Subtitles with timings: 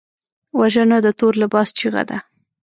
[0.59, 2.17] وژنه د تور لباس چیغه ده